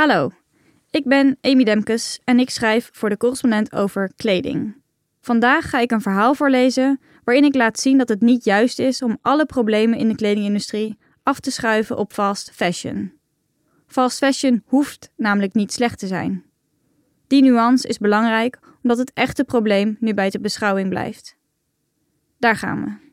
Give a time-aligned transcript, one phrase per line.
[0.00, 0.30] Hallo,
[0.90, 4.82] ik ben Amy Demkes en ik schrijf voor de correspondent over kleding.
[5.20, 9.02] Vandaag ga ik een verhaal voorlezen waarin ik laat zien dat het niet juist is
[9.02, 13.12] om alle problemen in de kledingindustrie af te schuiven op fast fashion.
[13.86, 16.44] Fast fashion hoeft namelijk niet slecht te zijn.
[17.26, 21.36] Die nuance is belangrijk omdat het echte probleem nu bij de beschouwing blijft.
[22.38, 23.08] Daar gaan we.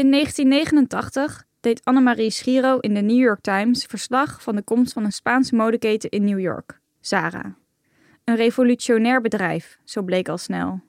[0.00, 5.04] In 1989 deed Annemarie Schiro in de New York Times verslag van de komst van
[5.04, 7.56] een Spaanse modeketen in New York, Zara.
[8.24, 10.80] Een revolutionair bedrijf, zo bleek al snel.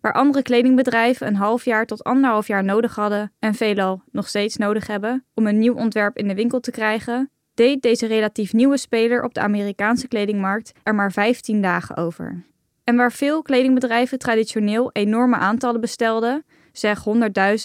[0.00, 4.56] Waar andere kledingbedrijven een half jaar tot anderhalf jaar nodig hadden en veelal nog steeds
[4.56, 8.76] nodig hebben om een nieuw ontwerp in de winkel te krijgen, deed deze relatief nieuwe
[8.76, 12.44] speler op de Amerikaanse kledingmarkt er maar 15 dagen over.
[12.84, 17.04] En waar veel kledingbedrijven traditioneel enorme aantallen bestelden, zeg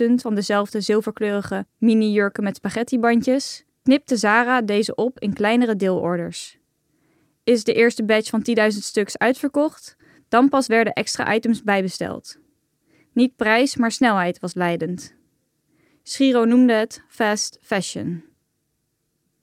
[0.07, 6.57] 100.000 van dezelfde zilverkleurige mini-jurken met spaghettibandjes, knipte Zara deze op in kleinere deelorders.
[7.43, 9.95] Is de eerste batch van 10.000 stuks uitverkocht,
[10.27, 12.37] dan pas werden extra items bijbesteld.
[13.13, 15.15] Niet prijs, maar snelheid was leidend.
[16.03, 18.23] Schiro noemde het fast fashion.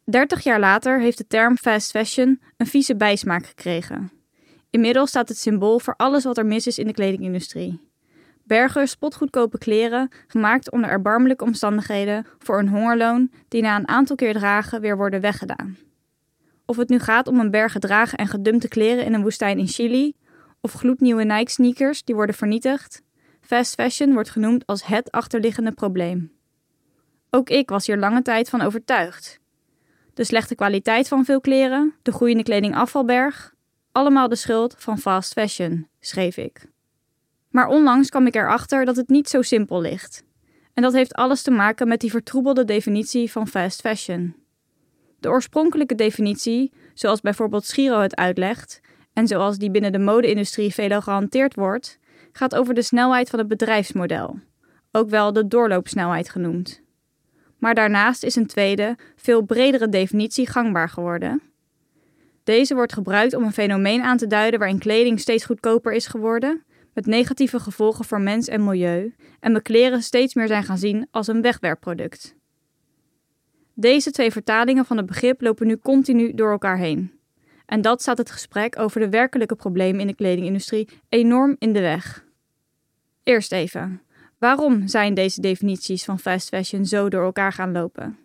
[0.05, 4.12] 30 jaar later heeft de term fast fashion een vieze bijsmaak gekregen.
[4.71, 7.86] Inmiddels staat het symbool voor alles wat er mis is in de kledingindustrie.
[8.47, 14.33] Bergen spotgoedkope kleren, gemaakt onder erbarmelijke omstandigheden voor een hongerloon die na een aantal keer
[14.33, 15.77] dragen weer worden weggedaan.
[16.65, 19.67] Of het nu gaat om een berg gedragen en gedumpte kleren in een woestijn in
[19.67, 20.13] Chili,
[20.61, 23.03] of gloednieuwe Nike sneakers die worden vernietigd,
[23.41, 26.33] fast fashion wordt genoemd als het achterliggende probleem.
[27.31, 29.41] Ook ik was hier lange tijd van overtuigd.
[30.15, 33.55] De slechte kwaliteit van veel kleren, de groeiende kledingafvalberg,
[33.93, 36.75] allemaal de schuld van fast fashion, schreef ik.
[37.57, 40.25] Maar onlangs kwam ik erachter dat het niet zo simpel ligt.
[40.75, 44.35] En dat heeft alles te maken met die vertroebelde definitie van fast fashion.
[45.21, 48.81] De oorspronkelijke definitie, zoals bijvoorbeeld Schiro het uitlegt,
[49.12, 51.99] en zoals die binnen de mode-industrie veelal gehanteerd wordt,
[52.33, 54.38] gaat over de snelheid van het bedrijfsmodel,
[54.93, 56.83] ook wel de doorloopsnelheid genoemd.
[57.59, 61.43] Maar daarnaast is een tweede, veel bredere definitie gangbaar geworden.
[62.44, 66.66] Deze wordt gebruikt om een fenomeen aan te duiden waarin kleding steeds goedkoper is geworden
[66.97, 71.07] met negatieve gevolgen voor mens en milieu en we kleren steeds meer zijn gaan zien
[71.11, 72.34] als een wegwerpproduct.
[73.75, 77.12] Deze twee vertalingen van het begrip lopen nu continu door elkaar heen.
[77.67, 81.81] En dat staat het gesprek over de werkelijke problemen in de kledingindustrie enorm in de
[81.81, 82.25] weg.
[83.23, 84.03] Eerst even,
[84.39, 88.19] waarom zijn deze definities van fast fashion zo door elkaar gaan lopen?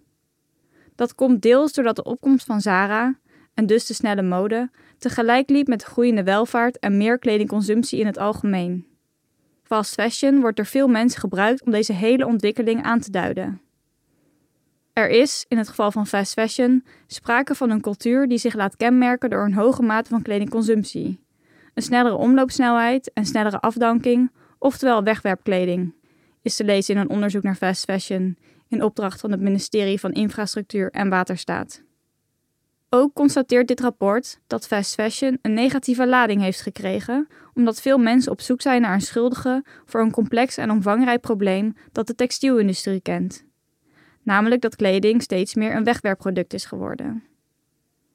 [0.95, 3.19] Dat komt deels doordat de opkomst van Zara,
[3.53, 8.05] en dus de snelle mode, tegelijk liep met de groeiende welvaart en meer kledingconsumptie in
[8.05, 8.85] het algemeen.
[9.63, 13.61] Fast fashion wordt door veel mensen gebruikt om deze hele ontwikkeling aan te duiden.
[14.93, 18.77] Er is, in het geval van fast fashion, sprake van een cultuur die zich laat
[18.77, 21.19] kenmerken door een hoge mate van kledingconsumptie,
[21.73, 25.93] een snellere omloopsnelheid en snellere afdanking, oftewel wegwerpkleding,
[26.41, 28.37] is te lezen in een onderzoek naar fast fashion
[28.67, 31.83] in opdracht van het ministerie van Infrastructuur en Waterstaat.
[32.93, 38.31] Ook constateert dit rapport dat fast fashion een negatieve lading heeft gekregen, omdat veel mensen
[38.31, 43.01] op zoek zijn naar een schuldige voor een complex en omvangrijk probleem dat de textielindustrie
[43.01, 43.45] kent.
[44.23, 47.23] Namelijk dat kleding steeds meer een wegwerpproduct is geworden.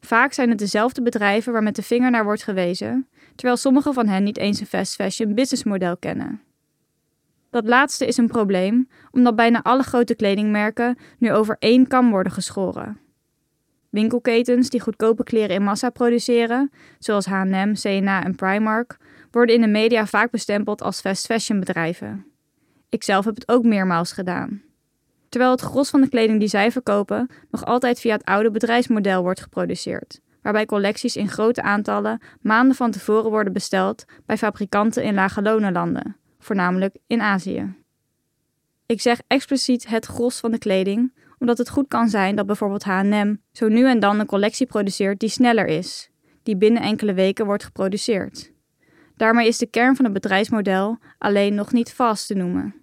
[0.01, 4.09] Vaak zijn het dezelfde bedrijven waar met de vinger naar wordt gewezen, terwijl sommige van
[4.09, 6.43] hen niet eens een fast fashion businessmodel kennen.
[7.51, 12.33] Dat laatste is een probleem, omdat bijna alle grote kledingmerken nu over één kam worden
[12.33, 13.05] geschoren.
[13.97, 18.97] Winkelketens die goedkope kleren in massa produceren, zoals H&M, C&A en Primark,
[19.31, 22.27] worden in de media vaak bestempeld als fast fashion bedrijven.
[22.89, 24.63] Ikzelf heb het ook meermaals gedaan.
[25.29, 29.23] Terwijl het gros van de kleding die zij verkopen nog altijd via het oude bedrijfsmodel
[29.23, 35.15] wordt geproduceerd, waarbij collecties in grote aantallen maanden van tevoren worden besteld bij fabrikanten in
[35.15, 37.75] lage lonenlanden, voornamelijk in Azië.
[38.87, 42.85] Ik zeg expliciet het gros van de kleding, omdat het goed kan zijn dat bijvoorbeeld
[42.85, 46.11] H&M zo nu en dan een collectie produceert die sneller is,
[46.43, 48.53] die binnen enkele weken wordt geproduceerd.
[49.17, 52.75] Daarmee is de kern van het bedrijfsmodel alleen nog niet vast te noemen.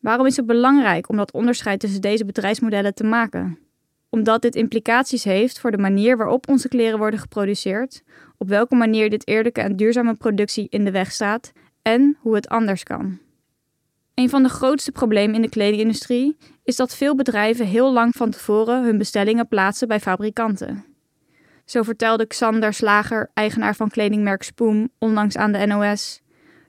[0.00, 3.58] Waarom is het belangrijk om dat onderscheid tussen deze bedrijfsmodellen te maken?
[4.08, 8.02] Omdat dit implicaties heeft voor de manier waarop onze kleren worden geproduceerd,
[8.38, 11.52] op welke manier dit eerlijke en duurzame productie in de weg staat
[11.82, 13.18] en hoe het anders kan.
[14.14, 18.30] Een van de grootste problemen in de kledingindustrie is dat veel bedrijven heel lang van
[18.30, 20.84] tevoren hun bestellingen plaatsen bij fabrikanten.
[21.64, 26.20] Zo vertelde Xander Slager, eigenaar van kledingmerk Spoem, onlangs aan de NOS.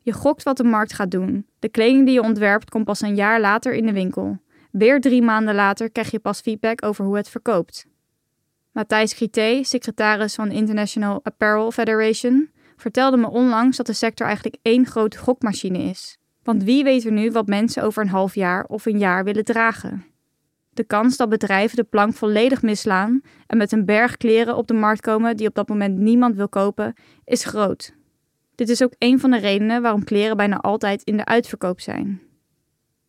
[0.02, 1.46] Je gokt wat de markt gaat doen.
[1.60, 4.40] De kleding die je ontwerpt komt pas een jaar later in de winkel.
[4.72, 7.86] Weer drie maanden later krijg je pas feedback over hoe het verkoopt.
[8.72, 14.86] Matthijs Grité, secretaris van International Apparel Federation, vertelde me onlangs dat de sector eigenlijk één
[14.86, 16.18] grote gokmachine is.
[16.44, 19.44] Want wie weet er nu wat mensen over een half jaar of een jaar willen
[19.44, 20.06] dragen?
[20.74, 24.74] De kans dat bedrijven de plank volledig misslaan en met een berg kleren op de
[24.74, 26.94] markt komen die op dat moment niemand wil kopen,
[27.24, 27.94] is groot.
[28.56, 32.22] Dit is ook een van de redenen waarom kleren bijna altijd in de uitverkoop zijn.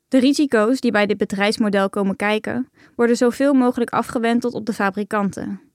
[0.09, 5.72] De risico's die bij dit bedrijfsmodel komen kijken, worden zoveel mogelijk afgewenteld op de fabrikanten.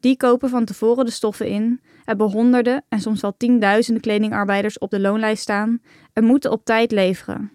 [0.00, 4.90] Die kopen van tevoren de stoffen in, hebben honderden en soms wel tienduizenden kledingarbeiders op
[4.90, 5.82] de loonlijst staan
[6.12, 7.52] en moeten op tijd leveren.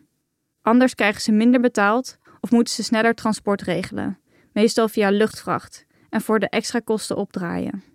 [0.61, 4.19] Anders krijgen ze minder betaald of moeten ze sneller transport regelen,
[4.53, 7.90] meestal via luchtvracht, en voor de extra kosten opdraaien.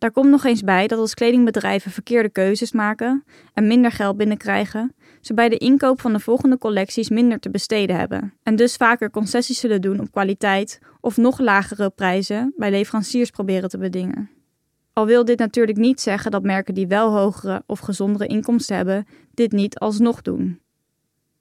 [0.00, 3.24] Daar komt nog eens bij dat als kledingbedrijven verkeerde keuzes maken
[3.54, 7.96] en minder geld binnenkrijgen, ze bij de inkoop van de volgende collecties minder te besteden
[7.96, 13.30] hebben en dus vaker concessies zullen doen op kwaliteit of nog lagere prijzen bij leveranciers
[13.30, 14.30] proberen te bedingen.
[14.92, 19.06] Al wil dit natuurlijk niet zeggen dat merken die wel hogere of gezondere inkomsten hebben,
[19.34, 20.60] dit niet alsnog doen.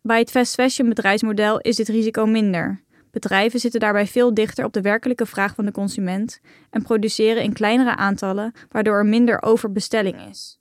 [0.02, 2.84] Bij het fast fashion bedrijfsmodel is dit risico minder.
[3.12, 6.40] Bedrijven zitten daarbij veel dichter op de werkelijke vraag van de consument
[6.70, 10.60] en produceren in kleinere aantallen, waardoor er minder overbestelling is.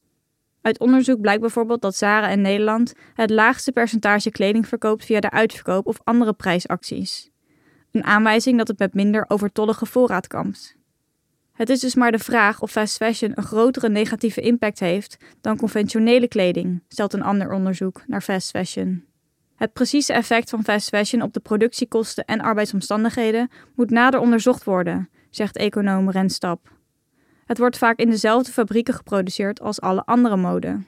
[0.61, 5.31] Uit onderzoek blijkt bijvoorbeeld dat Zara in Nederland het laagste percentage kleding verkoopt via de
[5.31, 7.31] uitverkoop of andere prijsacties.
[7.93, 10.77] Een aanwijzing dat het met minder overtollige voorraad kampt.
[11.53, 15.57] Het is dus maar de vraag of fast fashion een grotere negatieve impact heeft dan
[15.57, 19.08] conventionele kleding, stelt een ander onderzoek naar fast fashion.
[19.59, 25.09] Het precieze effect van fast fashion op de productiekosten en arbeidsomstandigheden moet nader onderzocht worden,
[25.31, 26.73] zegt econoom Renstap.
[27.45, 30.83] Het wordt vaak in dezelfde fabrieken geproduceerd als alle andere mode.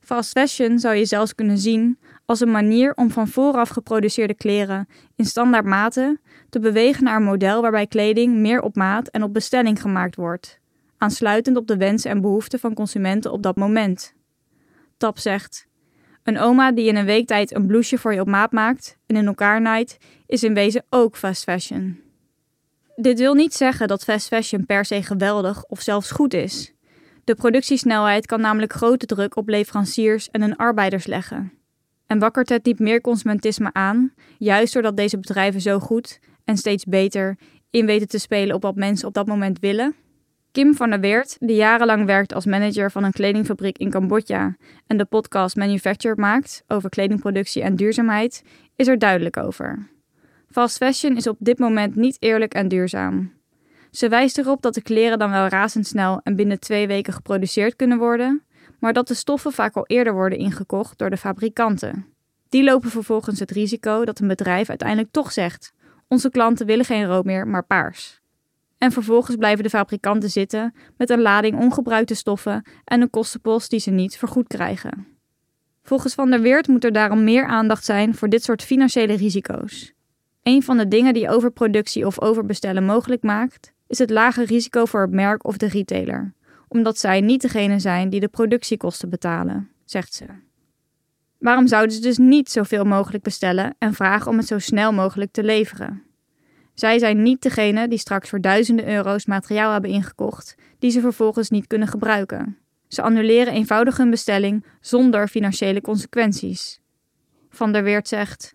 [0.00, 4.88] Fast fashion zou je zelfs kunnen zien als een manier om van vooraf geproduceerde kleren
[5.16, 9.32] in standaard maten te bewegen naar een model waarbij kleding meer op maat en op
[9.32, 10.60] bestelling gemaakt wordt,
[10.98, 14.14] aansluitend op de wensen en behoeften van consumenten op dat moment.
[14.96, 15.66] Tap zegt:
[16.22, 19.16] Een oma die in een week tijd een blouseje voor je op maat maakt en
[19.16, 22.00] in elkaar naait, is in wezen ook fast fashion.
[22.96, 26.72] Dit wil niet zeggen dat fast fashion per se geweldig of zelfs goed is.
[27.24, 31.52] De productiesnelheid kan namelijk grote druk op leveranciers en hun arbeiders leggen.
[32.06, 36.84] En wakkert het niet meer consumentisme aan, juist doordat deze bedrijven zo goed en steeds
[36.84, 37.36] beter
[37.70, 39.94] in weten te spelen op wat mensen op dat moment willen?
[40.52, 44.56] Kim van der Weert, die jarenlang werkt als manager van een kledingfabriek in Cambodja
[44.86, 48.42] en de podcast Manufacture maakt over kledingproductie en duurzaamheid,
[48.76, 49.90] is er duidelijk over.
[50.50, 53.32] Fast fashion is op dit moment niet eerlijk en duurzaam.
[53.90, 57.98] Ze wijst erop dat de kleren dan wel razendsnel en binnen twee weken geproduceerd kunnen
[57.98, 58.42] worden,
[58.78, 62.06] maar dat de stoffen vaak al eerder worden ingekocht door de fabrikanten.
[62.48, 65.72] Die lopen vervolgens het risico dat een bedrijf uiteindelijk toch zegt:
[66.08, 68.21] onze klanten willen geen rood meer, maar paars.
[68.82, 73.80] En vervolgens blijven de fabrikanten zitten met een lading ongebruikte stoffen en een kostenpost die
[73.80, 75.06] ze niet vergoed krijgen.
[75.82, 79.92] Volgens Van der Weert moet er daarom meer aandacht zijn voor dit soort financiële risico's.
[80.42, 85.00] Een van de dingen die overproductie of overbestellen mogelijk maakt, is het lage risico voor
[85.00, 86.34] het merk of de retailer,
[86.68, 90.24] omdat zij niet degene zijn die de productiekosten betalen, zegt ze.
[91.38, 95.32] Waarom zouden ze dus niet zoveel mogelijk bestellen en vragen om het zo snel mogelijk
[95.32, 96.02] te leveren?
[96.74, 101.50] Zij zijn niet degene die straks voor duizenden euro's materiaal hebben ingekocht, die ze vervolgens
[101.50, 102.58] niet kunnen gebruiken.
[102.88, 106.80] Ze annuleren eenvoudig hun bestelling zonder financiële consequenties.
[107.50, 108.54] Van der Weert zegt: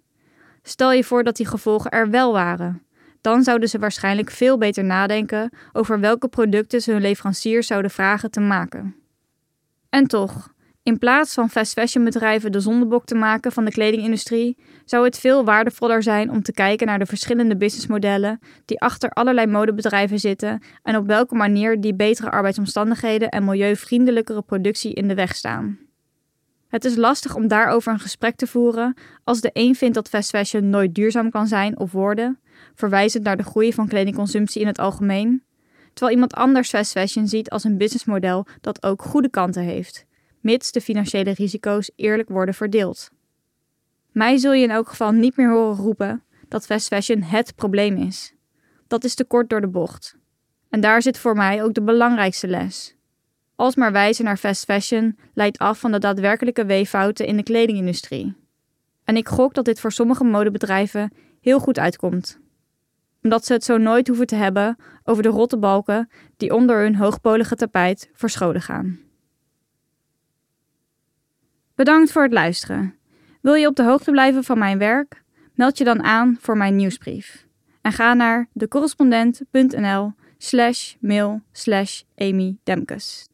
[0.61, 2.81] Stel je voor dat die gevolgen er wel waren.
[3.21, 8.31] Dan zouden ze waarschijnlijk veel beter nadenken over welke producten ze hun leveranciers zouden vragen
[8.31, 8.95] te maken.
[9.89, 10.53] En toch,
[10.87, 15.19] in plaats van fast fashion bedrijven de zondebok te maken van de kledingindustrie, zou het
[15.19, 20.61] veel waardevoller zijn om te kijken naar de verschillende businessmodellen die achter allerlei modebedrijven zitten
[20.83, 25.79] en op welke manier die betere arbeidsomstandigheden en milieuvriendelijkere productie in de weg staan.
[26.67, 30.29] Het is lastig om daarover een gesprek te voeren als de een vindt dat fast
[30.29, 32.39] fashion nooit duurzaam kan zijn of worden,
[32.75, 35.43] verwijzend naar de groei van kledingconsumptie in het algemeen,
[35.93, 40.06] terwijl iemand anders fast fashion ziet als een businessmodel dat ook goede kanten heeft,
[40.47, 43.09] mits de financiële risico's eerlijk worden verdeeld.
[44.11, 47.97] Mij zul je in elk geval niet meer horen roepen dat fast fashion het probleem
[47.97, 48.33] is.
[48.87, 50.15] Dat is te kort door de bocht.
[50.69, 52.95] En daar zit voor mij ook de belangrijkste les.
[53.55, 58.35] Alsmaar wijzen naar fast fashion leidt af van de daadwerkelijke weeffouten in de kledingindustrie.
[59.03, 61.11] En ik gok dat dit voor sommige modebedrijven
[61.41, 62.39] heel goed uitkomt.
[63.23, 66.95] Omdat ze het zo nooit hoeven te hebben over de rotte balken die onder hun
[66.95, 69.06] hoogpolige tapijt verscholen gaan.
[71.77, 72.95] Bedankt voor het luisteren.
[73.41, 75.23] Wil je op de hoogte blijven van mijn werk?
[75.53, 77.45] Meld je dan aan voor mijn nieuwsbrief.
[77.81, 83.27] En ga naar decorrespondent.nl slash mail slash Amy Demkes.